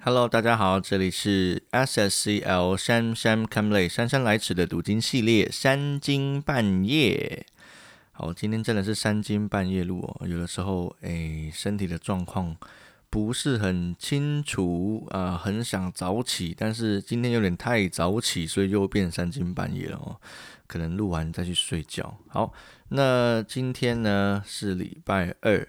[0.00, 7.44] Hello，大家好，这里是 SSCL 姗姗 come 来姗姗来迟的读经系列三更半夜。
[8.12, 12.56] 好，今天真的是三更半夜录哦，有的时候诶，身体的状况
[13.10, 20.16] 不是很清楚啊，很想早起，但是今天有点太早起，所以又变三更半夜了哦，
[20.68, 22.16] 可能录完再去睡觉。
[22.28, 22.52] 好，
[22.90, 25.68] 那今天呢是礼拜二。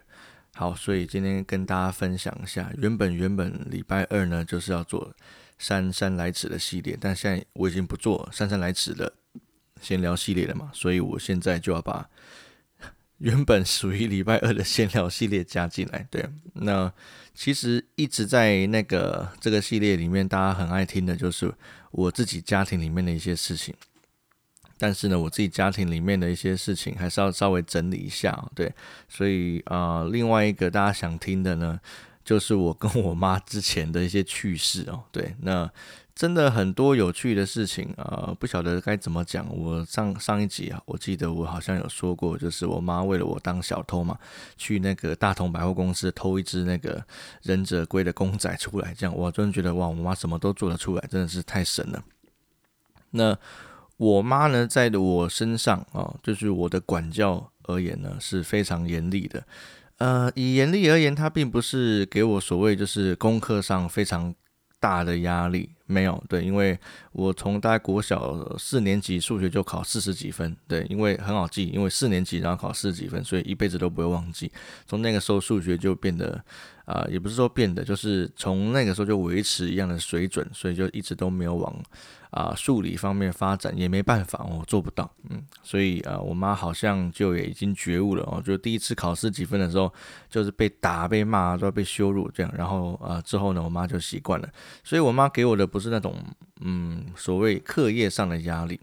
[0.60, 5.16] 好，所以今天跟大家分享一下，原本原本礼拜二呢就是要做
[5.57, 9.14] 姗姗来迟的系列，但现在我已经不做姗姗来迟的
[9.82, 12.10] 闲聊系列了嘛，所以我现在就要把
[13.19, 16.06] 原本属于礼拜二的闲聊系列加进来。
[16.11, 16.91] 对，那
[17.33, 21.50] 其实一直在那个这个系列里面，大家很爱听的就是
[21.91, 23.74] 我自己家庭里面的一些事情。
[24.79, 28.74] 但是呢，我自己家庭里面的一些事情还是要稍微整理一下，对，
[29.10, 31.78] 所以啊，另外一个大家想听的呢，
[32.23, 35.69] 就是我跟我妈之前的一些趣事哦，对，那
[36.16, 39.47] 真的很多有趣的事情啊，不晓得该怎么讲。
[39.53, 44.17] 我上上一集啊，我记得我好像有说过，就是我妈为了我当小偷嘛，
[44.55, 47.05] 去那个大同百货公司偷一只那个
[47.44, 52.02] 忍者龟的公仔出来，这样我真的觉得哇，我妈什么都做得出来，真的是太神了。
[53.11, 53.38] 那。
[54.00, 59.44] 我妈呢，在我身上啊，就是我的管教而言呢，是非常严厉的。
[59.97, 64.33] 呃，以严厉而言，她并不是给我所谓就是功课上非常
[64.80, 66.80] 大的压力，没有对，因为
[67.11, 74.50] 我从大概国小四年级数学就考四十几分，对，因为很好记，因为四年级然后考四十几分，所以一辈子都不会忘记。
[74.88, 76.41] 从那个时候数学就变得
[76.89, 81.73] 啊，也不是说变得，就是从那个时候就维持一样的水准，所以就一直都没有往。
[82.31, 89.91] 啊，数理方面发展也没办法，我做不到，嗯，所以啊，我妈好像就也已经觉悟了哦，就第一次考试几分的时候，
[90.29, 94.47] 就是被打、被骂，都要被羞辱这样，然后啊，之后呢，我妈就习惯了，
[94.83, 96.15] 所以我妈给我的不是那种
[96.61, 98.79] 嗯所谓课业上的压力，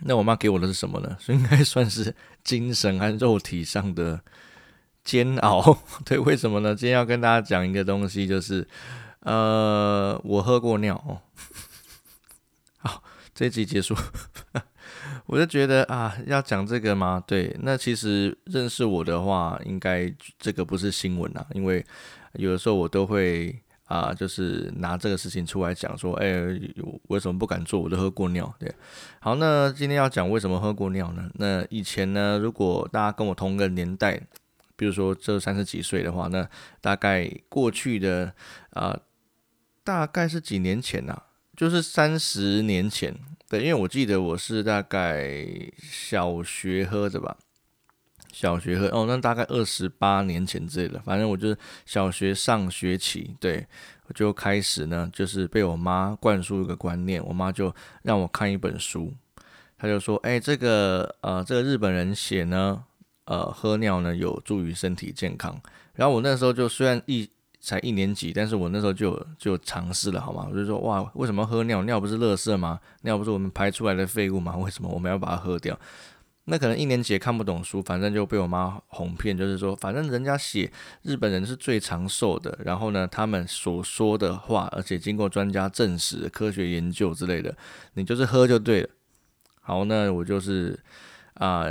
[0.00, 1.14] 那我妈给我的是什么呢？
[1.20, 4.18] 所 以应该算是精神和肉体上的
[5.06, 5.78] 煎熬。
[6.04, 6.74] 对，为什么呢？
[6.74, 8.66] 今天要跟大家讲一个东西，就是
[9.20, 11.22] 呃，我喝过尿哦。
[12.78, 13.02] 好
[13.32, 13.94] 这一集结束，
[15.26, 17.22] 我就觉得啊，要讲这个吗？
[17.26, 21.84] 对，那其实认识我的话，应该这个不是新闻啊，因为
[22.34, 23.56] 有的时候我都会
[23.86, 26.32] 啊，就是拿这个事情出来讲，说，哎，
[27.08, 27.80] 为什么不敢做？
[27.80, 28.52] 我都喝过尿。
[28.58, 28.72] 对，
[29.20, 31.30] 好，那今天要讲为什么喝过尿呢？
[31.34, 34.20] 那以前呢，如果大家跟我同个年代，
[34.76, 36.48] 比如说这三十几岁的话，那
[36.80, 38.32] 大概过去的
[38.70, 39.00] 啊，
[39.82, 41.22] 大概是几年前呐。
[41.56, 43.14] 就是三十年前，
[43.48, 45.34] 对，因为我记得我是大概
[45.80, 47.34] 小学喝的吧，
[48.30, 51.56] 小学喝哦，那大概二十八年前之类的，反正我就是
[51.86, 53.66] 小学上学期，对，
[54.06, 59.14] 我就开始呢，就是被我妈灌输一个观念，我妈就让我看一本书，
[59.78, 62.84] 她就说，哎，这个呃，这个日本人写呢，
[63.26, 65.60] 呃，喝尿呢有助于身体健康，
[65.94, 67.30] 然后我那时候就虽然一。
[67.58, 70.46] 才一年级，但是我那时候就就尝试了，好吗？
[70.48, 71.82] 我就说哇，为什么喝尿？
[71.82, 72.78] 尿不是垃圾吗？
[73.02, 74.54] 尿不是我们排出来的废物吗？
[74.58, 75.76] 为什么我们要把它喝掉？
[76.44, 80.70] 那可能一年级也看不懂书，反正就被我妈哄骗，就是说，反正人家写
[81.02, 87.52] 日本人是最长寿的，然后呢，他们所说的话，而且经过专家证实、科学研究之类的，
[87.94, 88.88] 你就是喝就对了。
[89.60, 90.78] 好，那我就是
[91.34, 91.66] 啊。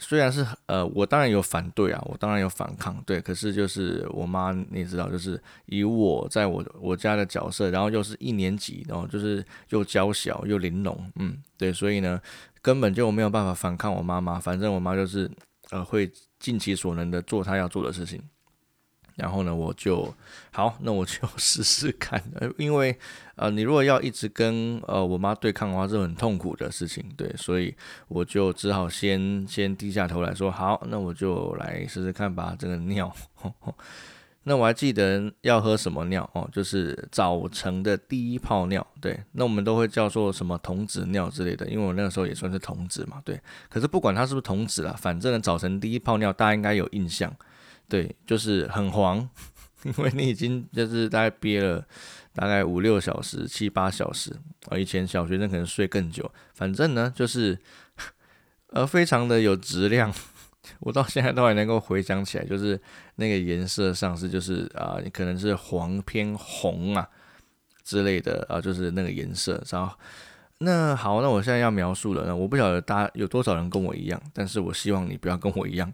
[0.00, 3.20] 虽然是呃，我当然有反对啊，我当然有反抗，对。
[3.20, 12.20] 可是就是我妈，你知道，就是以我在我我家的角色，然后又是一年级，然后就是又娇小又玲珑，嗯，对，所以呢，
[12.62, 14.40] 根本就没有办法反抗我妈妈。
[14.40, 15.30] 反正我妈就是
[15.70, 18.20] 呃，会尽其所能的做她要做的事情。
[19.20, 20.12] 然后呢，我就
[20.50, 22.22] 好，那我就试试看。
[22.56, 22.98] 因为
[23.36, 27.74] 呃，你如果要一直跟呃我妈对抗的话，是很痛苦的事情，对，所以
[28.08, 32.56] 我就只好先先低下头来说，好，那我就来试试看吧。
[32.58, 33.14] 这个尿，
[34.44, 43.38] 那我还记得要喝什么尿哦，就是早晨的第一泡尿，对，那我们都会叫做什么童子尿之类的，因为我那个时候也算是童子嘛，对。
[43.68, 47.30] 可是不管他是不是童子啦，反正早晨第一泡尿，大家应该有印象。
[47.90, 49.28] 对，就是很黄，
[49.82, 51.84] 因为你已经就是大概憋了
[52.32, 54.32] 大概五六小时、七八小时
[54.68, 54.78] 啊。
[54.78, 57.58] 以前小学生可能睡更久，反正呢就是
[58.68, 60.14] 呃非常的有质量。
[60.78, 62.80] 我到现在都还能够回想起来，就是
[63.16, 67.08] 那个颜色上是就是啊，可能是黄偏红啊
[67.82, 69.60] 之类的啊，就是那个颜色。
[69.68, 69.92] 然后
[70.58, 75.92] 那好，那我现在要描述了，那我不晓得大家有多少人跟我一样，但是我希望你不要跟我一样。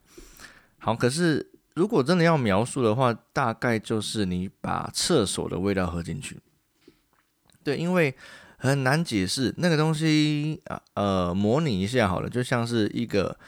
[0.78, 1.52] 好，可是。
[1.76, 6.40] 如果真的要描述的话，大概就是你把厕所的味道喝进去。
[7.62, 8.14] 对，因为
[8.56, 10.62] 很难解释那个东西，
[10.94, 13.38] 呃，模拟一下好了，就像是一个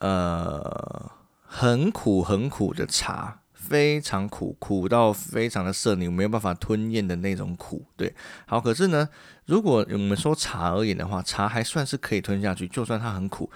[0.00, 1.10] 呃
[1.46, 7.86] 很苦很苦的茶，非常苦，苦到非常的涩，你没有办法吞咽的那种苦。
[7.96, 8.14] 对，
[8.46, 9.08] 好，可是呢，
[9.46, 13.50] 如果我们说茶而言的话，茶还算是可以吞下去，就算它很苦。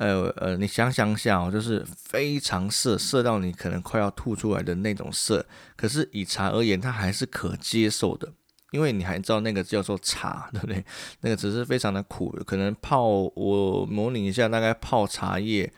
[0.00, 5.44] 呃呃，你想想下哦，就是非常涩，涩到你可能快要吐出来的那种涩。
[5.76, 8.32] 可是以茶而言，它还是可接受的，
[8.70, 10.82] 因为你还知道那个叫做茶，对不对？
[11.20, 15.70] 那个只是非常的苦，可能泡我模拟一下，大概泡茶叶，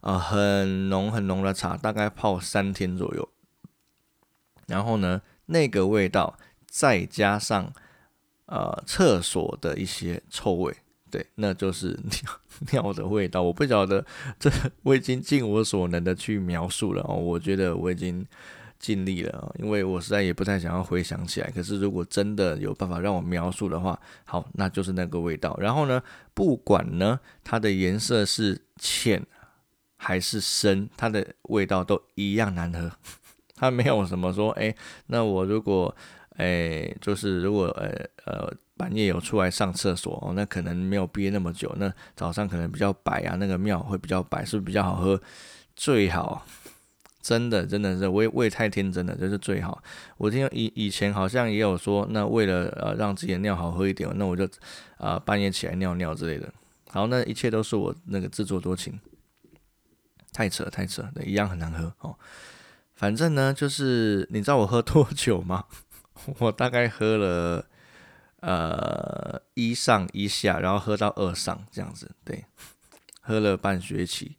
[0.00, 3.28] 啊，很浓很浓的茶，大概泡三天左右。
[4.66, 7.72] 然后呢，那个味道再加上
[8.46, 10.76] 呃厕所的一些臭味。
[11.10, 11.98] 对，那就是
[12.70, 13.42] 尿 尿的味道。
[13.42, 14.04] 我不晓得，
[14.38, 14.50] 这
[14.82, 17.14] 我已经尽我所能的去描述了哦。
[17.16, 18.24] 我觉得我已经
[18.78, 21.50] 尽力了因为我实在也不太想要回想起来。
[21.50, 25.56] 可是如果真的有办法让我描述的话，好，那就是那个味道。
[25.60, 26.02] 然后呢，
[26.32, 29.26] 不管呢它的颜色是浅
[29.96, 32.90] 还是深，它的味道都一样难喝。
[33.56, 34.74] 它没有什么说，哎，
[35.08, 35.94] 那我如果，
[36.40, 37.88] 哎，就是如果，呃
[38.24, 38.52] 呃。
[38.80, 41.70] 半夜有出来上厕所哦，那可能没有憋那么久。
[41.76, 45.20] 那早上可能比较白啊，那个尿会比较白，是不是比较好喝？
[45.76, 46.46] 最好，
[47.20, 49.82] 真的真的是我也我也太天真了，就是最好。
[50.16, 54.48] 我听以以前好像也有说，那为了呃让自己的尿好喝一点，那我就
[54.96, 56.50] 啊半夜起来尿尿之类的。
[56.88, 58.98] 好，那一切都是我那个自作多情，
[60.32, 62.16] 太扯太扯，那一样很难喝哦。
[62.94, 65.66] 反正呢，就是你知道我喝多久吗？
[66.38, 67.66] 我大概喝了。
[68.42, 72.42] 呃，一上一下，然后喝到二上这样子，对，
[73.20, 74.34] 喝了半学期，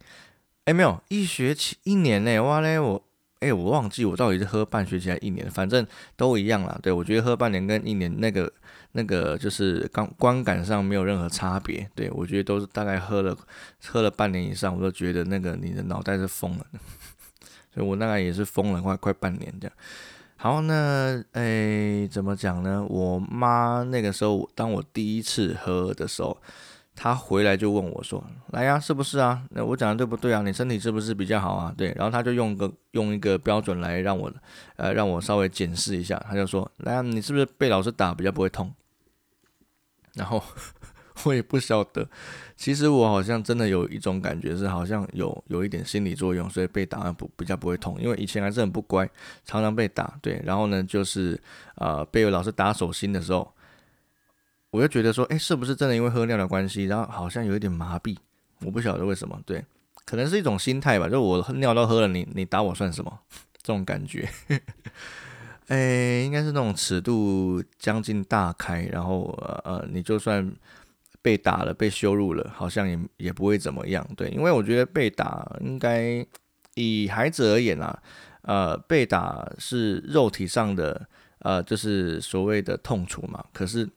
[0.66, 3.00] 哎，没有一学期一年呢，哇嘞，我
[3.42, 5.86] 哎，我忘记我到底是喝半学期还一年，反正
[6.16, 6.80] 都一样啦。
[6.82, 8.52] 对我觉得喝半年跟一年那个
[8.94, 13.38] 那个就是刚观感上没有任何差别，对我觉得都是大概喝了
[13.86, 16.66] 喝了半年以上，我都觉得那个你的脑袋是疯了，
[17.72, 19.78] 所以我大概也是疯了快快半年这样。
[20.44, 22.84] 好，那诶，怎么讲呢？
[22.90, 26.36] 我妈那个时候，当我第一次喝的时候，
[26.96, 29.44] 她回来就问我说：“来呀，是不是啊？
[29.52, 30.42] 那我讲的对不对啊？
[30.42, 34.34] 你身体是不是比较好啊？”对，然后她就用个用一个标准来让我，
[34.78, 36.18] 呃，让我稍微检视一下。
[36.28, 38.74] 她就说：“来啊，你是不是被老师打比较不会痛？”
[40.16, 40.44] 然后。
[41.26, 42.08] 我也不晓得，
[42.56, 48.00] 其实我好像真的有一种感觉，是好像有有一点心理作用，所以被打不比较不会痛。
[48.00, 49.10] 因为以前还是很不乖，
[49.46, 50.18] 常常被打。
[50.22, 51.40] 对，然后呢，就是
[51.76, 53.52] 呃被老师打手心的时候，
[54.72, 58.18] 我就觉得说，哎，是不是真的因为喝尿的关系，然后好像有一点麻痹？
[58.62, 59.64] 我不晓得为什么，对，
[60.06, 61.10] 可能是一种心态吧。
[61.10, 63.20] 就我尿都喝了，你你打我算什么？
[63.62, 64.28] 这种感觉，
[65.68, 70.52] 哎，应该是那种尺度将近大开，然后呃呃，你就算。
[71.22, 76.26] 被打了，被羞辱了，好像也也不会怎么样，对，因为我觉得被打应该
[76.76, 78.02] 以孩子而言啊，
[78.42, 81.08] 呃，被打是肉体上的，
[81.40, 83.46] 呃，就是所谓的痛楚嘛。
[83.54, 83.88] 可是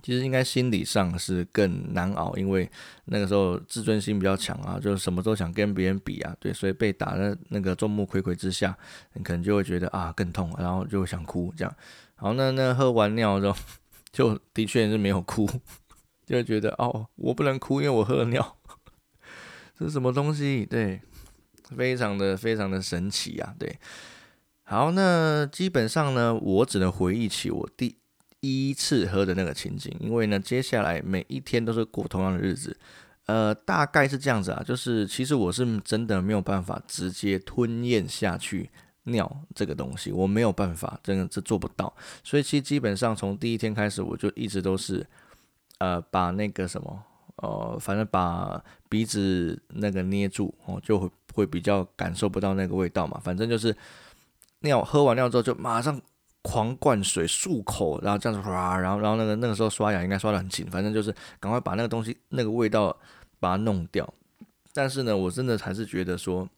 [0.00, 2.70] 其实应该心理上是更难熬，因为
[3.06, 8.76] 那个时候自尊心比较强啊，就是什么都想跟别人比啊，对，所以被打的那个众目睽睽之下，
[9.14, 11.74] 你可能就会觉得啊更痛，然后就想哭这样。
[12.14, 13.56] 好，那那喝完尿之后，
[14.12, 15.48] 就的确是没有哭。
[16.28, 18.58] 就会觉得哦，我不能哭，因为我喝了尿。
[19.78, 20.66] 这是什么东西？
[20.66, 21.00] 对，
[21.74, 23.54] 非常的非常的神奇啊！
[23.58, 23.78] 对，
[24.64, 27.96] 好，那基本上呢，我只能回忆起我第
[28.40, 32.76] 一次喝的那个情景，因为呢，接下来每一天都是过同样的日子。
[33.24, 38.68] 呃，大概是这样子啊，就是其实我是真的没有办法直接吞咽下去
[39.04, 41.96] 尿这个东西，我没有办法，真的是做不到。
[42.22, 45.06] 所以其实基本上从第一天开始，我就一直都是。
[45.78, 47.02] 呃，把那个什么，
[47.36, 53.20] 呃，反正把鼻子那个捏住哦，就会会比较感受不到那个味道嘛。
[53.22, 53.76] 反正就是
[54.60, 56.00] 尿喝完尿之后就马上
[56.42, 62.96] 狂灌水漱口，然后这样子哗，然后然后那个那个时候刷牙应该刷得很勤，反正就是赶快把那个东西那个味道
[63.40, 64.12] 把它弄掉。
[64.72, 66.48] 但是呢，我真的还是觉得说。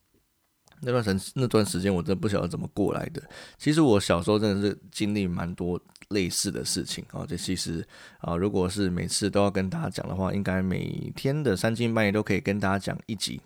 [0.82, 3.22] 那段时那段时间，我真的不晓得怎么过来的。
[3.58, 5.78] 其实我小时候真的是经历蛮多
[6.10, 7.24] 类似的事情啊。
[7.26, 7.84] 这其实
[8.20, 13.40] 啊，如果是每次都要跟大家讲的话，应该每天的三更半夜都可以跟大家讲一集，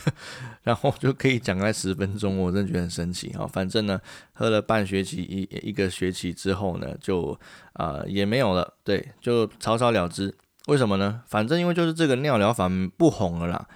[0.62, 2.38] 然后就可以讲在十分钟。
[2.38, 3.46] 我真的觉得很神奇啊。
[3.46, 4.00] 反正呢，
[4.32, 7.38] 喝了半学期一一个学期之后呢，就
[7.74, 10.34] 啊也没有了，对，就草草了之。
[10.66, 11.22] 为什么呢？
[11.28, 13.68] 反正因为就是这个尿疗法不红了啦。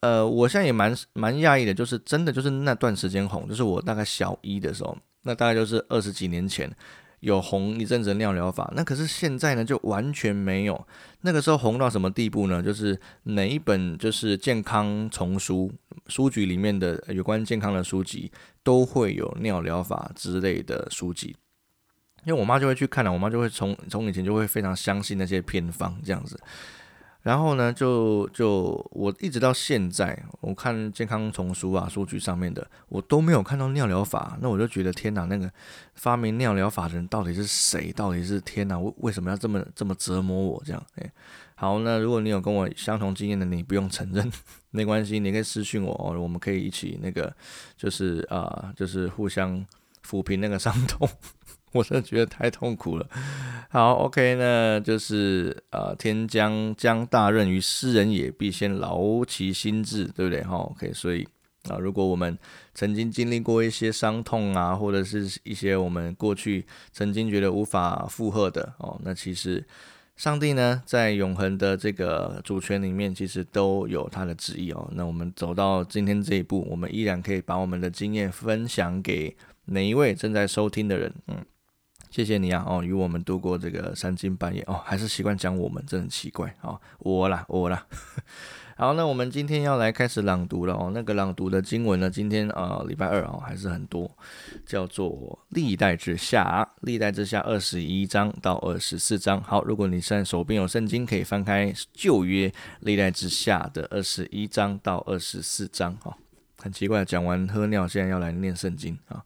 [0.00, 6.70] 呃，我现在也蛮蛮讶异的，就是真的就是那段时间红，就是我大概小一的时候，那大概就是二十几年前
[7.24, 10.86] 有红一阵子尿疗法，那可是现在呢就完全没有。
[11.22, 12.62] 那个时候红到什么地步呢？
[12.62, 15.72] 就是哪一本就是健康丛书
[16.06, 18.30] 书局里面的有关健康的书籍
[18.62, 21.34] 都会有尿疗法之类的书籍，
[22.26, 26.38] 因为我妈就会去看了，我妈就会从从以前就会非常相信那些偏方这样子。
[27.24, 34.38] 然后呢，就就我一直到现在，我看健康丛书啊，数据上面的，我都没有看到尿疗法。
[34.42, 35.50] 那我就觉得天哪，那个
[35.94, 37.90] 发明尿疗法的人到底是谁？
[37.92, 38.78] 到底是天哪？
[38.78, 40.62] 为为什么要这么这么折磨我？
[40.66, 41.12] 这样，哎，
[41.54, 44.30] 好，那如果你有跟我相同经验的，你不用承认，
[44.70, 47.34] 没关系，你可以私信我，我们可以一起那个，
[47.74, 49.64] 就是啊，就是互相
[50.06, 51.08] 抚平那个伤痛。
[51.74, 53.06] 我真的觉得太痛苦了。
[53.68, 60.42] 好，OK，那就是呃，天将降大任于斯人也，必先劳其心志，对不对？
[60.44, 61.26] 哈，OK，所以
[61.68, 62.38] 啊，如果我们
[62.72, 69.66] 曾经经历过一些伤痛啊，或者是一些我们过去曾经觉得无法负荷的哦，那其实
[70.14, 74.88] 上帝呢，在永恒的这个主权里面，其实都有他的旨意哦。
[74.92, 81.44] 那我们走到今天这一步，我们依然可以把我们的经验分享给每一位正在收听的人，嗯。
[82.14, 87.84] 谢谢你啊，哦，与我们度过这个三更半夜哦，还是习惯讲我们，真的奇怪哦，我啦，我啦。
[88.78, 90.92] 好，那我们今天要来开始朗读了哦。
[90.94, 94.08] 那个朗读的经文呢，今天呃礼拜二哦，还是很多，
[94.64, 95.10] 叫做
[95.48, 99.42] 《历代之下》，《历代之下》二十一章到二十四章。
[99.42, 105.92] 好，如果你现在手边有圣经，可以翻开旧约《历代之下》的二十一章到二十四章。
[105.96, 106.16] 哈，
[106.62, 109.24] 很奇怪，讲完喝尿，现在要来念圣经啊。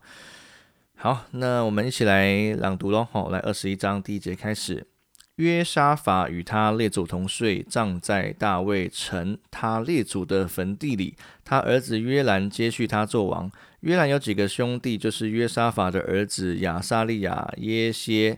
[1.01, 3.07] 好，那我们一起来朗读喽。
[3.09, 4.85] 好，来二十一章第一节开始。
[5.37, 11.15] 约沙法与他列祖同睡，葬在大卫城他列祖的坟地里。
[11.45, 13.49] 他儿子约兰接续他做王。
[13.79, 18.37] 约兰有几个兄弟，就是约沙法的儿子亚撒利亚、耶歇、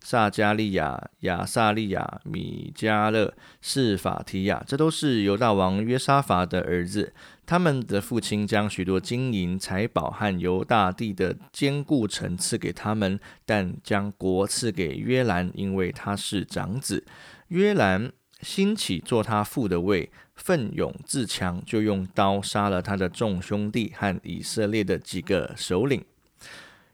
[0.00, 7.12] 撒加利亚、亚撒利亚、米迦勒、示法提亚，这都是犹大王约沙法的儿子。
[7.50, 17.04] 他们的父亲将许多金银财宝和犹大地的坚固城赐给他们，但将国赐给约兰，因为他是长子。
[17.48, 26.04] 约兰兴起做他父的位，奋勇自强，就用刀杀了他的众兄弟和以色列的几个首领。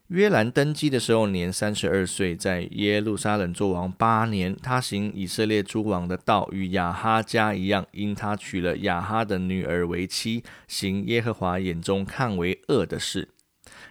[0.09, 4.57] 约兰登基的时候年三十二岁，在耶路撒冷做王八年。
[4.63, 13.31] 他行以色列诸王的道，与亚哈家一样，因他娶了亚哈的女儿为妻，行耶和华眼中看为恶的事。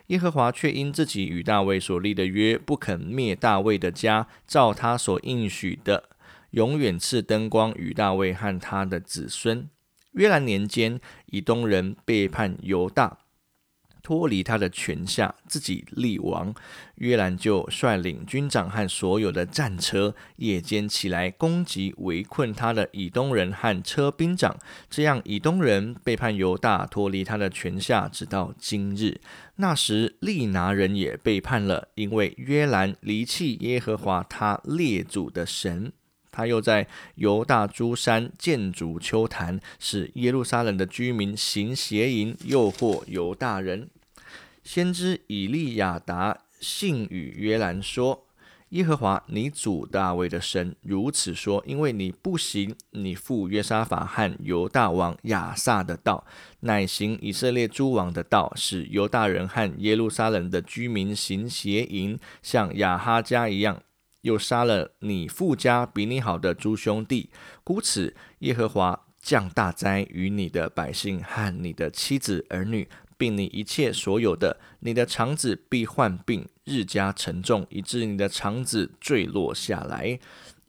[0.07, 6.05] 耶和华却因自己与大卫所立的约，不肯灭大卫的家，照他所应许的，
[6.51, 9.67] 永远赐灯光与大卫和他的子孙。
[10.13, 13.17] 约兰年间，以东人背叛犹大。
[14.05, 16.53] 脱离他的权下，自己立王。
[16.97, 24.55] 约兰就率领军长和所有的战车，夜间起来攻击围困他的以东人和车兵长。
[24.91, 29.19] 这样，以东人背叛犹大，脱离他的权下，直到今日。
[29.55, 35.91] 那时，利拿人也背叛了，因为约兰离弃耶和华他列祖的神。
[36.31, 36.85] 他又在
[37.15, 43.89] 犹大诸山建筑丘坛，使耶路撒冷的居民行邪淫，诱惑犹大人。
[44.65, 48.25] 先知以利亚达信与约兰说
[48.69, 56.25] ：“耶和华你主大卫的神如此说：因为你不行你父约沙法和犹大王亚撒的道，
[56.61, 63.83] 乃行以色列诸王的道，使犹大人和耶路撒冷的居民行邪淫，像亚哈家一样，
[64.21, 67.29] 又杀了你父家比你好的诸兄弟。
[67.63, 80.19] 故此，耶和华降大灾于你的百姓和你的妻子儿女。”并你一切所有的，你的肠子必患病，日加沉重，以致你的肠子坠落下来。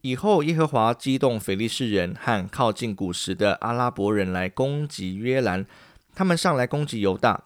[0.01, 5.65] 以后，耶和华激动腓力士人和靠近古时的阿拉伯人来攻击约兰，
[6.15, 7.45] 他们上来攻击犹大，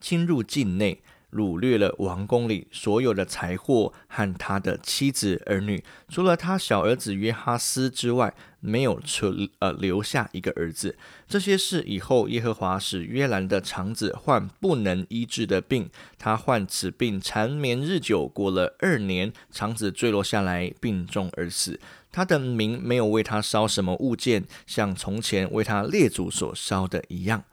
[0.00, 1.02] 侵入境内。
[1.32, 10.96] 掳掠了王宫里所有的财货和他的妻子儿女，除了他小儿子约哈斯之外，没有存呃留下一个儿子。
[11.26, 21.80] 这些事以后，耶和华使约兰的肠子患不能医治的病，他患此病缠绵日久，过了二年，肠子坠落下来，病重而死。
[22.12, 27.44] 他的名没有为他烧什么物件，像从前为他列祖所烧的一样。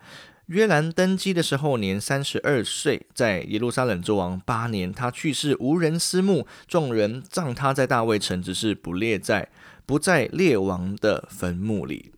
[0.47, 4.93] 约兰登基的时候年三十二岁，在耶路撒冷做王八年。
[4.93, 9.49] 他去世，无人私墓，众人葬他在大卫城，只是不列在
[9.85, 12.13] 不在列王的坟墓里。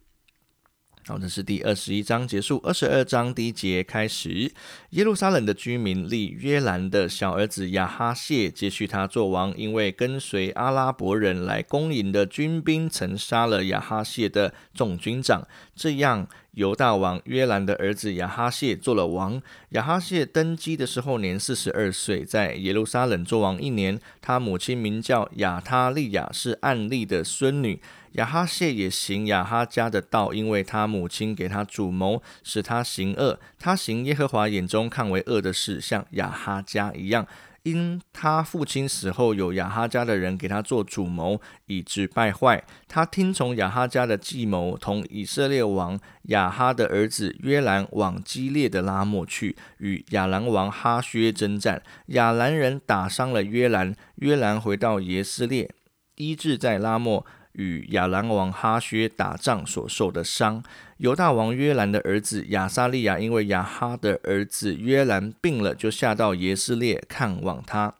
[1.07, 2.61] 好，这是第二十一章结束。
[2.63, 4.51] 二十二章第一节开始，
[4.91, 16.27] 耶路撒冷的居民立约兰的小儿子亚哈谢接续他做王，因为跟随阿拉伯人来攻营的军兵曾杀了亚哈谢的众军长，这样。
[16.59, 19.41] 犹大王约兰的儿子亚哈谢做了王。
[19.69, 23.97] 亚哈谢登基的时候年四十二岁，在耶路撒冷做王一年。
[24.21, 27.81] 他母亲名叫亚他利亚，是暗利的孙女。
[28.13, 33.39] 亚哈谢也行亚哈家的道，因为他母亲给他主谋，使他行恶。
[33.57, 37.25] 他行耶和华眼中看为恶的事，像亚哈家一样。
[37.63, 42.63] 因他父亲死后，有亚哈家的人给他做主谋，以致败坏。
[42.87, 51.81] 他听从亚哈家的计谋，同以色列王亚哈的儿子约兰往基列的拉莫去，与亚兰王哈薛征战。
[52.07, 55.69] 亚兰人打伤了约兰，约兰回到耶斯列，
[56.15, 57.25] 医治在拉莫。
[57.53, 60.63] 与亚兰王哈薛打仗所受的伤，
[60.99, 67.95] 犹大王约兰的儿子亚撒利亚因为亚哈的儿子约兰病了，就下到耶斯列看望他。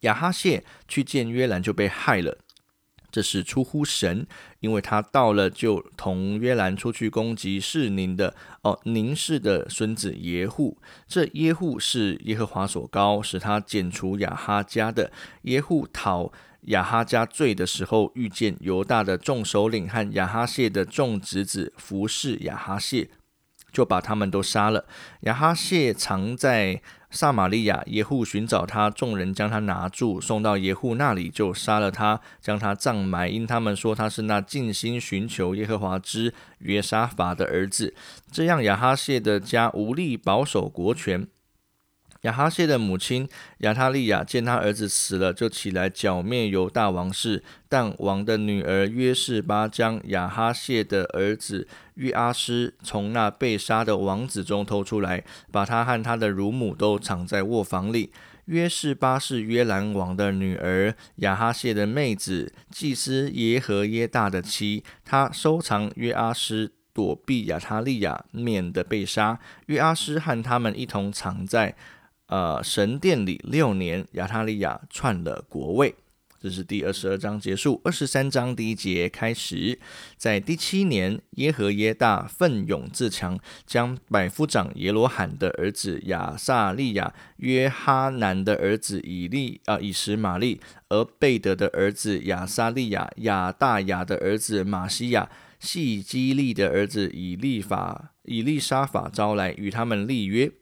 [0.00, 2.38] 亚哈谢去见约兰，就被害了。
[3.12, 4.26] 这是出乎神，
[4.58, 10.78] 因为他到了，就同约兰出去攻击是宁的哦宁氏的孙子耶户。
[11.06, 15.12] 这耶户是耶和华所高，使他剪除亚哈家的
[15.42, 16.32] 耶户讨。
[16.66, 23.08] 亚哈家罪的时候，遇见犹大的众首领和亚哈谢的众侄子服侍亚哈谢，
[23.72, 24.86] 就把他们都杀了。
[25.20, 33.28] 亚哈谢藏在撒玛利亚，耶户寻找他，众人将他拿住，送到耶户那里，就杀了他，将他葬埋。
[33.28, 37.94] 因他们说他是那尽心寻求耶和华之约沙法的儿子。
[38.30, 41.26] 这样亚哈谢的家无力保守国权。
[42.22, 43.26] 亚哈谢的母亲
[43.58, 47.42] 亚他利亚见他儿子死了，就起来剿灭犹大王室。
[47.68, 58.12] 但王的女儿约士巴将亚哈谢的儿子约阿斯从那被杀的王子中偷出来，把他和他的乳母都藏在卧房里。
[58.46, 64.84] 约士巴是约兰王的女儿，亚哈谢的妹子，祭司耶和耶大的妻。
[65.04, 69.38] 他收藏约阿斯，躲避亚他利亚，免得被杀。
[69.66, 71.76] 约阿斯和他们一同藏在。
[72.30, 75.96] 呃，神殿里六年，亚他利亚篡了国位。
[76.40, 77.80] 这是第二十二章结束。
[77.82, 79.80] 二十三章第一节开始，
[80.16, 100.52] 在第七年，耶和耶大奋勇自强，将百夫长耶罗罕的儿子亚撒利亚、约哈南的儿子以利啊以实玛利，而贝德的儿子亚撒利亚、亚大雅的儿子马西亚、细基利的儿子以利法、以利沙法招来，与他们立约。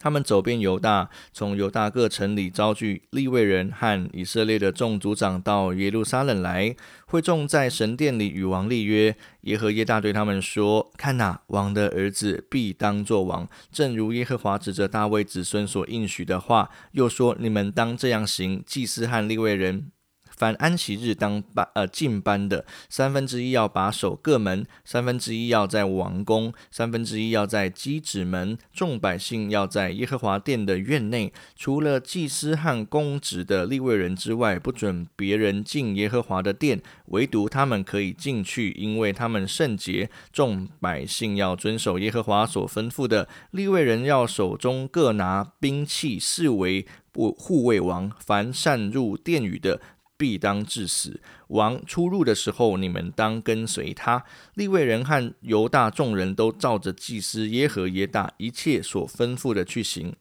[0.00, 6.76] 他们走遍犹大，从犹大各城里招聚利未人和以色列的众族长到耶路撒冷来，
[7.06, 9.16] 会众在神殿里与王立约。
[9.42, 16.70] 耶和耶大对他们说：“看哪，王的儿子必当作王，正如耶和华指着大卫子孙所应许的话。
[16.92, 19.90] 又说：你们当这样行，祭司和利未人。”
[20.36, 28.58] 凡安息日当班呃进班的三分之一要把守各门，三分之一要在王宫，三分之一要在基子门。
[28.72, 40.10] 众百姓要在耶和华殿的院内，除了祭司和公职的立位人之外，不准别人进耶和华的殿，唯独他们可以进去，因为他们圣洁。
[40.32, 48.10] 众百姓要遵守耶和华所吩咐的，立位人要手中各拿兵器，视为不护卫王。
[48.18, 49.80] 凡擅入殿宇的。
[50.24, 51.20] 必当致死。
[51.48, 54.24] 王出入的时候，你们当跟随他。
[54.54, 60.16] 利未人和犹大众人都照着祭司耶和耶大一切所吩咐的去行，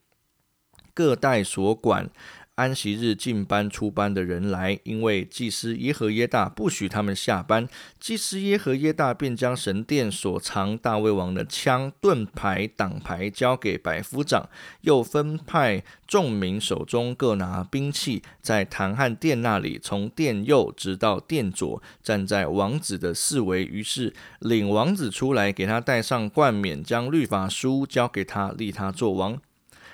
[0.94, 2.10] 各代所管。
[2.56, 7.68] 安息日进班出班的人来，因为祭司耶和耶大不许他们下班。
[8.00, 14.48] 祭司耶和耶大便将神殿所藏大卫王的枪、盾牌、挡牌交给百夫长，
[14.82, 23.64] 又分派众民手中各拿兵器，在坛和殿那里，从殿右直到殿左，站在王子的四围。
[23.64, 29.42] 于是领王子出来，给他戴上冠冕，将律法书交给他，立他做王。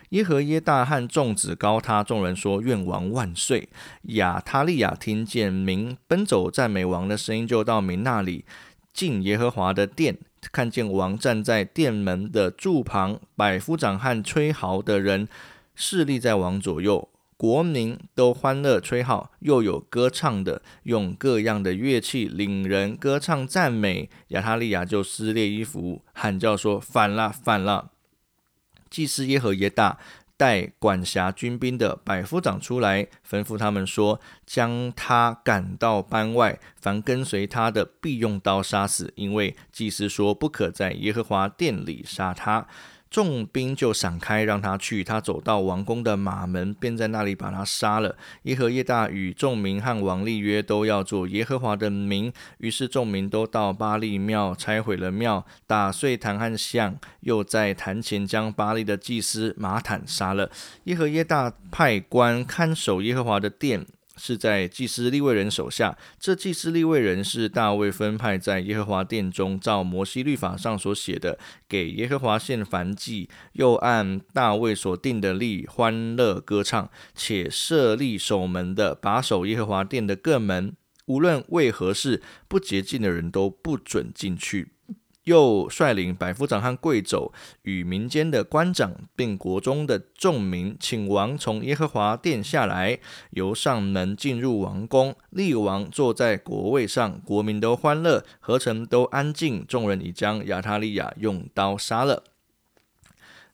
[0.09, 3.69] 耶和耶大和众子高他，众人说：“愿王万岁！”
[4.15, 8.43] 亚他利亚听见民奔走赞美王的声音，就到民那里
[8.91, 10.17] 进耶和华的殿，
[10.51, 15.27] 看见王站在殿门的柱旁，百夫长和吹号的人
[15.75, 24.09] 侍立在王左右，国民都欢乐吹号，又有歌唱的，用各样的乐器领人歌唱赞美。
[24.29, 27.91] 亚他利亚就撕裂衣服，喊叫说：“反了，反了！”
[28.89, 29.97] 祭司耶和耶大
[30.37, 39.11] 带管辖军兵的百夫长出来，吩咐他们说：“将他赶到班外，凡跟随他的，必用刀杀死。
[39.15, 42.67] 因为祭司说，不可在耶和华殿里杀他。”
[43.09, 45.03] 众兵就闪开，让他去。
[45.03, 48.15] 他走到王宫的马门，便在那里把他杀了。
[48.43, 52.31] 耶和耶大与众民和王立约，都要做耶和华的名。
[52.59, 60.51] 于是众民都到巴利庙，拆毁了庙，打碎坛和像，又在坛前将巴利的祭司马坦杀了。
[60.83, 63.85] 耶和耶大派官看守耶和华的殿。
[64.19, 65.97] 是在祭司立位人手下。
[66.19, 84.73] 这祭司立位人是大卫分派在耶和华殿中，照摩西律法上所写的，给耶和华献燔祭，又按大卫所定的例欢乐歌唱，且设立守门的，把守耶和华殿的各门，无论为何事，不洁净的人都不准进去。
[85.29, 92.97] 又率领百夫长和贵胄与民间的官长，并国中的众民，请王从耶和华殿下来，
[93.29, 99.63] 由上门进入王宫，立王坐在国位上，国民都欢乐，何曾都安静。
[99.67, 102.23] 众人已将亚塔利亚用刀杀了。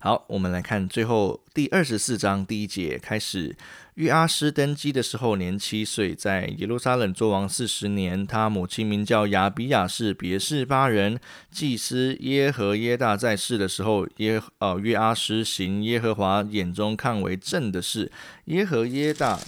[0.06, 3.58] 好，我们来看最后第二十四章第一节开始。
[3.96, 8.24] 约阿施登基的时候年七岁，在耶路撒冷作王四十年。
[8.28, 11.20] 他母亲名叫亚比亚，是别是巴人。
[11.50, 18.12] 祭司耶和耶大在世的时候，耶呃约阿施行耶和华眼中看为正的事。
[18.44, 19.40] 耶和耶大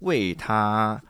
[0.00, 1.02] 为他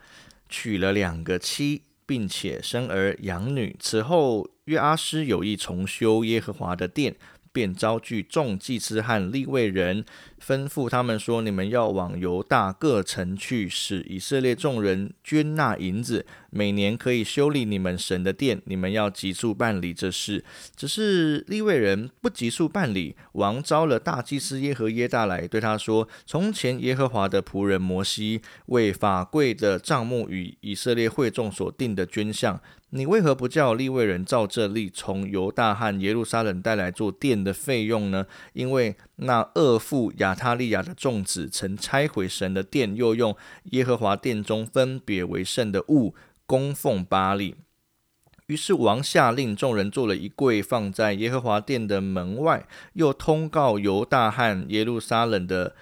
[0.49, 3.77] 娶了两个妻，并且生儿养女。
[3.79, 7.15] 此后约阿施有意重修耶和华的殿。
[7.53, 10.05] 便招聚众祭司和立位人，
[10.45, 20.43] 吩咐他们说：“你们要往犹大各城去，使以色列众人捐纳银子。”每年可以修理你们神的殿，你们要急速办理这事。
[20.75, 38.25] 只是利未人不急速办理，王招了大祭司耶和耶大来，对他说：“从前耶和华的仆人摩西为法柜的账目与以色列会众所定的捐项，你为何不叫利未人照这例从犹大和耶路撒冷带来做殿的费用呢？
[38.55, 43.37] 因为那恶妇亚他利亚的众子曾拆毁神的殿，又用
[43.71, 46.15] 耶和华殿中分别为圣的物。”
[46.49, 47.57] 供奉巴利，
[48.47, 55.77] 于是王下令众人做了一柜，放在耶和华殿的门外，又通告犹大汉耶路撒冷的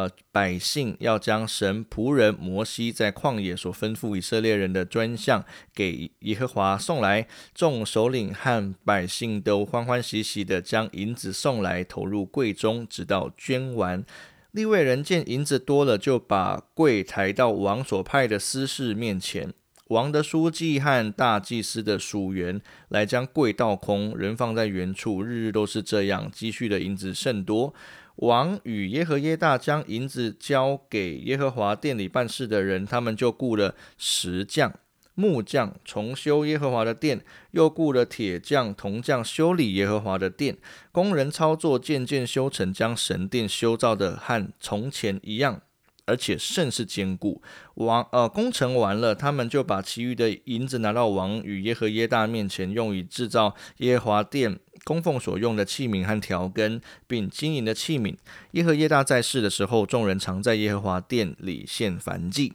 [0.00, 7.26] 呃百姓，要将神仆人摩西在旷野所吩咐以色列人的专项给耶和华送来。
[7.54, 14.04] 众首领和百姓都欢欢喜喜的将银子送来，投入柜中，直到捐完。
[14.52, 19.52] 利未人见银子多了，就把柜抬到王所派的司事面前。
[19.88, 26.30] 王的书记和大祭司的属员来将柜倒空，人放在原处，日日都是这样。
[26.32, 27.74] 积蓄的银子甚多。
[28.20, 34.74] 王与耶和耶大将银子交给耶和华殿里办事的人，他们就雇了石匠、
[35.14, 40.58] 木匠重修耶和华的殿，又雇了铁匠、铜匠修理耶和华的殿。
[40.92, 45.62] 工人操作，渐渐修成，将神殿修造的和从前一样。
[46.06, 47.40] 而且甚是坚固。
[47.74, 58.16] 王呃，工程完了，他们就把其余的银子拿到王与耶和耶大面前，用以制造耶和华殿供奉所用的器皿和调羹，并金银的器皿。
[58.52, 62.54] 耶和耶大在世的时候，众人常在耶和华殿里献燔祭。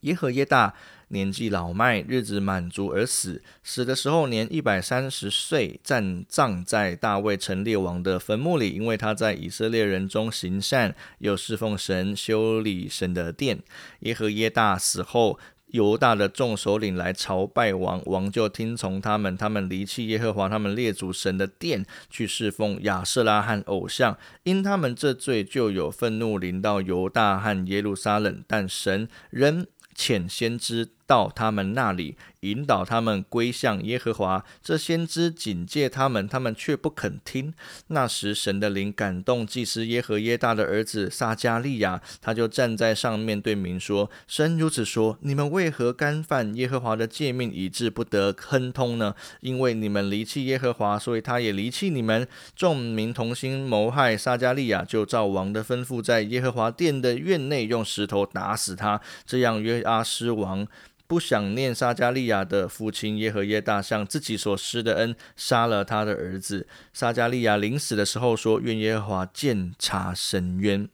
[0.00, 0.74] 耶和耶大。
[1.10, 3.42] 年纪老迈，日子满足而死。
[3.64, 13.60] 死的时候年一百三十岁，暂葬在大卫城列王的坟墓里，因为他在以色列人中行善，又侍奉神，修理神的殿。
[14.00, 15.38] 耶和耶大死后，
[15.68, 19.36] 犹大的众首领来朝拜王，王就听从他们。
[19.36, 24.16] 他们离弃耶和华他们列祖神的殿，去侍奉亚瑟拉和偶像。
[24.44, 28.42] 因他们这罪，就有愤怒临到犹大和耶路撒冷。
[28.46, 32.16] 但神仍遣先知到他们那里。
[32.40, 37.52] 引导他们归向耶和华，这先知警戒他们，他们却不肯听。
[37.88, 49.14] 那时，神的灵感动祭司耶和耶大的儿子撒加利亚，他就站在上面对民说：“神如此说：你们为何干犯耶和华的诫命，以致不得亨通呢？
[49.40, 59.00] 因为你们离弃耶和华，所以他也离弃你们。”众民同心谋害撒加利亚，就照王的吩咐，在耶和华殿的院内用石头打死他。
[59.26, 60.66] 这样，约阿施王。
[61.08, 67.56] 不想念撒加利亚的父亲耶和耶大向自己所施的恩，杀了他的儿子撒加利亚。
[67.56, 70.88] 临死的时候说：“愿耶和华鉴察深渊。”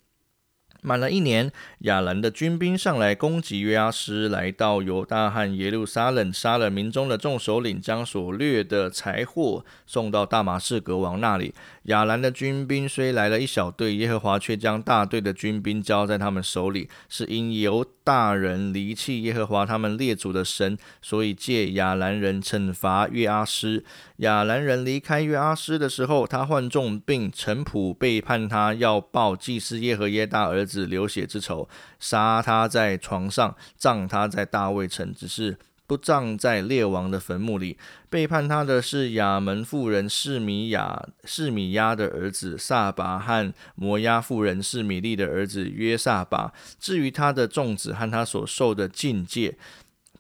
[0.87, 11.55] 满了一年，亚兰的军兵上来攻击约阿斯，来到犹大和耶路撒冷，杀了民中的众首领，将所掠的财货送到大马士革王那里。
[11.85, 23.83] 亚兰的军兵虽来了一小队，耶和华却将大队的军兵交在他们手里，是因犹大人离弃耶和华他们列祖的神，所以借亚兰人惩罚约阿斯。
[24.19, 31.69] 亚兰人离开约阿斯的时候，他患重病，臣仆背叛他，要报祭司耶和耶大儿子子流血之仇，
[32.01, 35.57] 杀他在床上，葬他在大卫城，只是
[35.87, 37.79] 不葬在列王的坟墓里。
[38.11, 46.53] 背叛他的是亚门妇人示米亚示米亚的儿子撒巴和摩押妇人示米利的儿子约撒巴。
[46.81, 49.57] 至于他的众子和他所受的境界，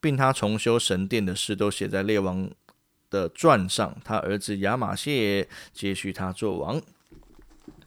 [0.00, 2.48] 并他重修神殿的事，都写在列王。
[3.10, 6.82] 的传上，他儿子亚玛谢接续他做王。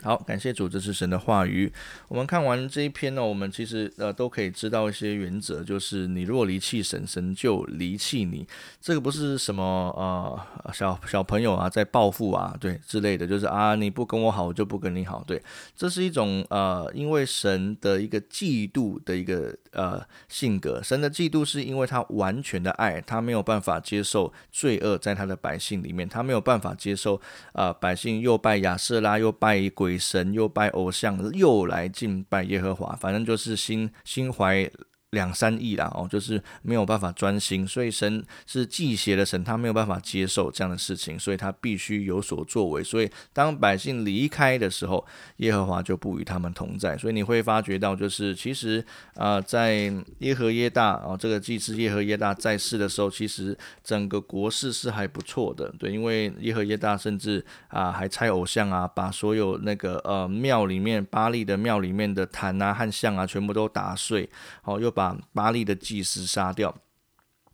[0.07, 1.69] 好，感谢主，这是神的话语。
[2.07, 8.47] 我们看完这一篇呢，我们其实呃都可以知道一些原则，就是你若离弃神，神就离弃你。
[8.79, 9.61] 这个不是什么
[9.97, 15.21] 呃小小朋友啊在报复啊，对之类的，就是啊你不跟我好，我就不跟你好。
[15.27, 15.43] 对，
[15.75, 20.81] 这是一种呃因为神的一个嫉妒的一个呃性格。
[20.81, 27.19] 神的嫉妒是因为他完全的爱，他没有办法接受罪恶在他的百姓里面，他没有办法接受
[27.51, 29.96] 啊百姓又拜亚瑟拉，又拜鬼。
[29.97, 34.69] 神又拜偶像，又来敬拜耶和华，反正就是心心怀。
[35.11, 42.83] 两三亿啦，哦，就是没有办法专心，所以神是祭邪的神，他没有办法接受这样的事情，所以他必须有所作为。
[42.83, 45.05] 所以当百姓离开的时候，
[45.37, 46.97] 耶和华就不与他们同在。
[46.97, 64.29] 所以你会发觉到，就是其实啊，在耶和耶大哦，这个祭司耶和耶大在世的时候，其实整个国势是还不错的，对，因为耶和耶大甚至啊还拆偶像啊，把所有那个呃庙里面巴利的庙里面的坛啊和像啊全部都打碎，
[64.61, 64.93] 好又。
[64.97, 66.75] 把巴利的祭司杀掉。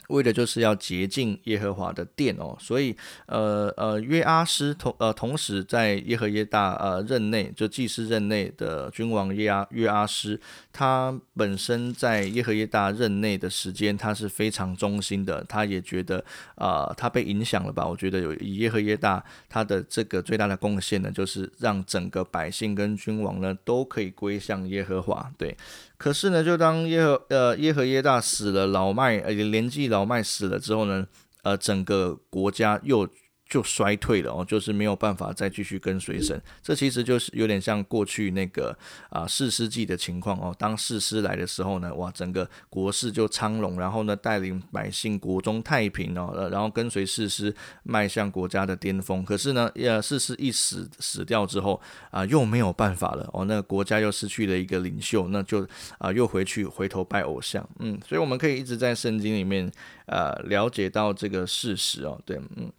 [0.10, 10.40] 为的就是要洁净耶和华的殿哦，所以呃呃约阿斯同呃同时在耶和耶大呃任内，就祭司任内的君王耶阿约阿斯，
[10.74, 16.24] 他本身在耶和耶大任内的时间，他是非常忠心的，他也觉得
[16.56, 17.88] 啊他被影响了吧？
[17.88, 25.32] 我觉得有耶和耶大他的这个最大的贡献呢，就是让整个百姓跟君王呢都可以归向耶和华。
[25.38, 25.58] 对，
[26.04, 30.04] 可是呢，就当耶和呃耶和耶大死了，老麦呃年纪老。
[30.04, 31.08] 麦死了之后呢，
[31.44, 33.08] 呃，整个国家又。
[33.50, 36.42] 就衰退了哦，就是没有办法再继续跟随神。
[36.62, 38.76] 这其实就是有点像过去那个
[39.10, 40.56] 啊四世纪的情况哦。
[40.58, 47.54] 当士师来的时候呢，哇，整个国势就昌隆，然后呢带领百姓国中太平哦，然后跟随士师
[47.84, 49.24] 迈向国家的巅峰。
[49.24, 51.80] 可是呢，呃，士师一死死掉之后
[52.10, 55.68] 啊，又没有办法了哦，那个国家又失去了一个领袖，那就
[56.00, 57.68] 啊又回去回头拜偶像。
[57.80, 59.72] 嗯，所以我们可以一直在圣经里面
[60.08, 62.72] 呃了解到这个事实哦，对，嗯。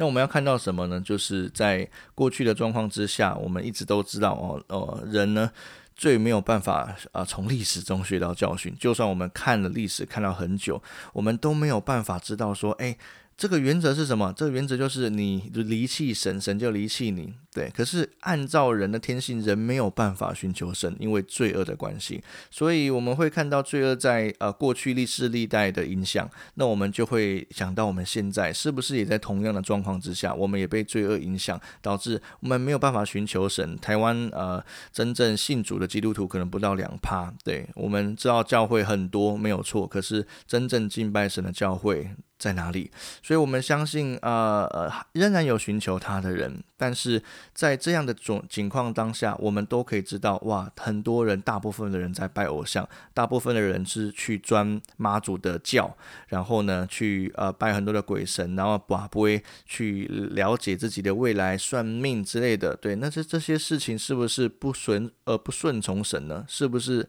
[0.00, 0.98] 那我们要看到什么呢？
[0.98, 5.50] 就是在过去的状况之下，我们一直都知道哦，呃，人呢
[5.94, 8.74] 最没有办法啊从历史中学到教训。
[8.80, 10.82] 就算我们看了历史看到很久，
[11.12, 12.96] 我们都没有办法知道说，哎。
[13.40, 14.34] 这个原则是什么？
[14.36, 17.32] 这个原则就是你离弃神，神就离弃你。
[17.50, 22.22] 对，可是按照人的天性，人没有办法寻求神，因为罪恶的关系。
[22.50, 33.74] 所以我们会看到罪恶在呃过去历史历代的影响，那我们就会想到我们现在是不是也在同样的状况之下，我们也被罪恶影响，导致我们没有办法寻求神。
[33.78, 37.32] 台湾呃真正信主的基督徒可能不到两趴。
[37.42, 42.10] 对我们知道教会很多没有错，可是真正敬拜神的教会。
[42.40, 42.90] 在哪里？
[43.22, 47.22] 所以我们相信，呃呃，仍然有寻求他的人，但是
[47.52, 55.94] 在这样的种情况当下，我们都可以知道，哇，很多人，大部分的人在拜偶像，大部分的人是去钻妈祖的教，
[56.28, 62.74] 然后呢，去呃拜很多的鬼神，然后把不会去了解自己的未来、算命之类的。
[62.74, 66.46] 对，那这这些事情是不是不顺呃不顺从神呢？
[66.48, 67.06] 是不是？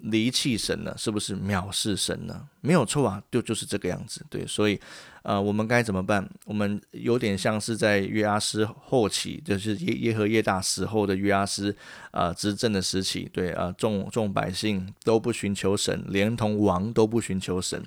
[0.00, 2.48] 离弃神呢，是不是藐视神呢？
[2.60, 4.24] 没有错啊，就就是这个样子。
[4.30, 4.80] 对，所以，
[5.22, 6.28] 呃，我们该怎么办？
[6.44, 11.74] 我们有点像是在约阿斯后期，就是耶耶和耶大死后的约阿斯
[12.12, 13.28] 啊执政的时期。
[13.32, 17.84] 对啊，众众百姓都不寻求神，连同王都不寻求神。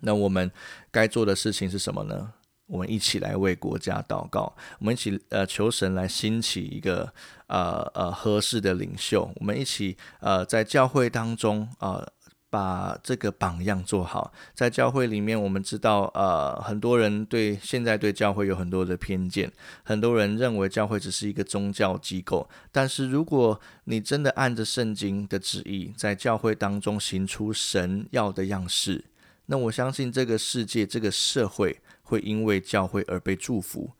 [0.00, 0.50] 那我们
[0.90, 2.32] 该做的事情是什么呢？
[2.72, 7.12] 我们一起来为国家祷告，我们一起呃求神来兴起一个
[7.46, 12.02] 呃呃合适的领袖，我们一起呃在教会当中啊
[12.48, 14.32] 把这个榜样做好。
[14.54, 22.48] 在教会里面，我们知道，呃，很多人对现在对教会有很多的偏见，很多人认为教会只是一个宗教机构。
[22.70, 29.04] 但是，如果你真的按着圣经的旨意，在教会当中行出神要的样式，
[29.44, 31.80] 那我相信这个世界、这个社会
[32.12, 33.90] 会因为教会而被祝福。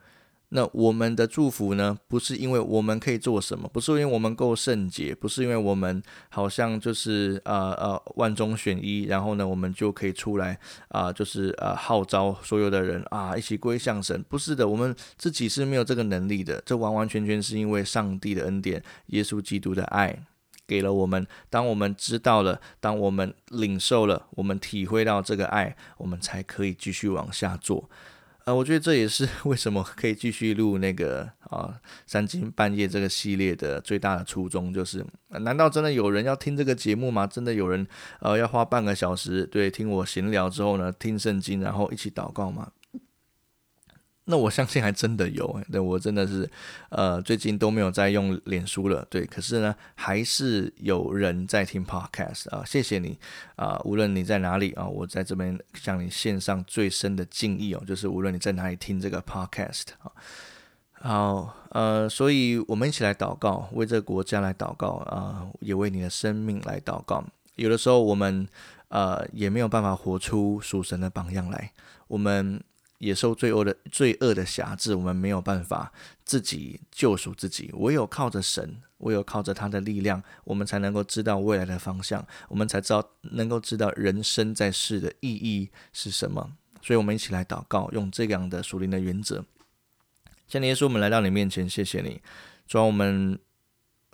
[0.55, 1.99] 那我们的祝福呢？
[2.07, 14.23] 不是因为我们可以做什么，不是因为我们够圣洁，不是因为我们好像就是呃呃万中选一，然后呢，我们就可以出来啊，就是呃号召所有的人啊一起归向神。
[14.29, 16.63] 不是的，我们自己是没有这个能力的。
[16.67, 20.27] 这完完全全是因为上帝的恩典，耶稣基督的爱
[20.73, 21.27] 给了我们。
[21.51, 27.91] 当我们知道了，当我们领受了，我们体会到这个爱，我们才可以继续往下做。
[28.45, 37.27] 呃，我觉得这也是为什么可以继续录那个啊三更半夜这个系列的最大的初衷，就是难道真的有人要听这个节目吗？
[37.27, 37.87] 真的有人
[38.21, 42.73] 呃要花半个小时对听我闲聊之后呢，听圣经然后一起祷告吗？
[44.25, 46.49] 那我相信还真的有，对我真的是，
[46.91, 53.19] 呃，最近都没有在用脸书了，对，可是呢，还是有人在听 podcast 啊，谢谢你
[53.57, 60.13] 啊，无论你在哪里啊，我在这边向你献上最深的敬意哦，就是无论你在哪里听这个 podcast 啊，
[60.93, 67.25] 好，呃，所以我们一起来祷告，为这个国家来祷告啊，也为你的生命来祷告。
[67.57, 68.47] 有的时候我们
[68.87, 71.73] 呃也没有办法活出属神的榜样来，
[72.07, 72.63] 我们。
[73.03, 75.93] 也受罪恶的罪恶的辖制，我们没有办法
[76.25, 86.53] 自己救赎自己，唯有靠着神，唯有靠着他的力量，我们才能够知道未来的方向，我们才知道能够知道人生在世的意义是什么。
[86.81, 89.45] 所以，我们一起来祷告，用这样的属灵的原则。
[90.47, 92.23] 像耶稣，我们来到你面前，谢谢你，
[92.69, 93.37] 主啊，我们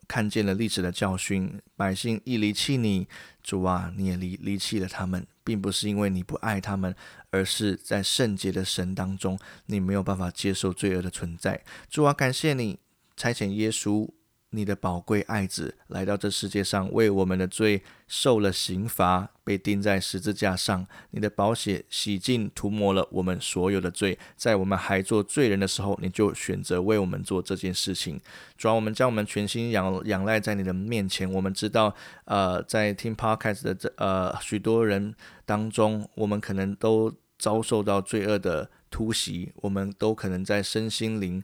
[0.08, 3.06] 看见了历史的教训，百姓一离弃你，
[3.42, 5.24] 主啊，你也离离弃了他们。
[5.44, 6.94] 并不是因为你不爱他们，
[7.30, 11.64] 而是在圣洁的神当中，你没有办法接受罪恶的存在。
[11.88, 12.78] 主啊，感谢你
[13.16, 14.10] 差遣耶稣。
[14.50, 20.86] 你的宝贵爱子来到这世界上，为我们的罪受了刑罚，被钉在十字架上。
[21.12, 24.18] 你的宝血洗净、涂抹了我们所有的罪。
[24.36, 28.20] 在我们还做罪人的时候，你就选择为我们做这件事情。
[28.58, 31.32] 主要我们将我们全心仰仰赖在你的面前。
[31.32, 31.94] 我们知道，
[32.26, 35.14] 呃，在听 Podcast 的这呃许多人
[35.46, 41.42] 当中，我们可能都遭受到罪恶的突袭，我们都可能在身心灵。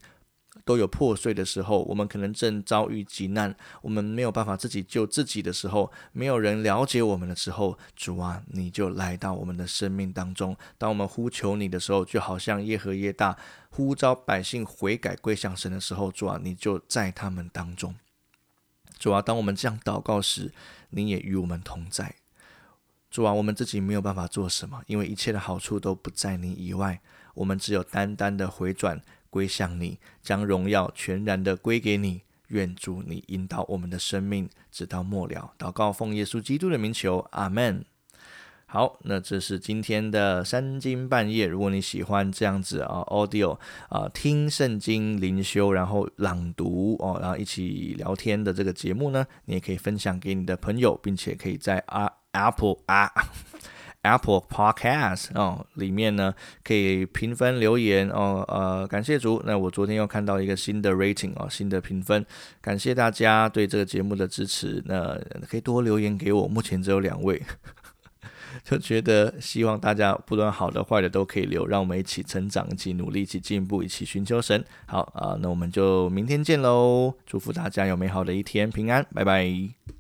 [0.64, 10.56] 都有破碎的时候，我们可能正遭遇急难，我们没有办法自己救自己的时候，没有人了解我们的时候，主啊，你就来到我们的生命当中。
[10.78, 13.36] 当我们呼求你的时候，就好像耶和耶大
[13.68, 17.94] 呼召百姓悔改归向神的时候，主啊，你就在他们当中。
[18.98, 20.50] 主啊，当我们这样祷告时，
[20.90, 22.14] 你也与我们同在。
[23.10, 27.00] 主啊，我们自己没有办法做什么，因为一切的好处都不在你以外，
[27.34, 29.02] 我们只有单单的回转。
[29.34, 32.22] 归向你，将荣耀全然的归给你。
[32.48, 35.52] 愿主你引导我们的生命，直到末了。
[35.58, 37.84] 祷告奉耶稣基督的名求，阿门。
[38.66, 41.48] 好，那这是今天的三更半夜。
[41.48, 53.10] 如果你喜欢这样子啊，audio 啊，听圣经灵修，然后朗读哦，然后一起聊天的这个节目呢，你也可以分享给你的朋友，并且可以在啊 Apple 啊。
[54.04, 59.42] Apple Podcast 哦，里面呢可以评分留言哦，呃，感谢主。
[59.46, 62.24] 那我昨天又看到一个新的 rating 哦，新的评分，
[62.60, 64.82] 感谢大家对这个节目的支持。
[64.86, 67.42] 那可以多留言给我，目前只有两位，
[68.62, 74.62] 就觉得希望大家不论好的坏的都可以留，让我们一起成长，一起努力，一起进步，一起寻求神。
[74.86, 77.14] 好啊，那我们就明天见喽！
[77.26, 79.93] 祝福大家有美好的一天，平安，拜拜。